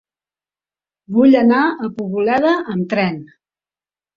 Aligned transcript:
Vull 1.17 1.37
anar 1.43 1.59
a 1.65 1.91
Poboleda 1.99 2.55
amb 2.77 2.89
tren. 2.95 3.21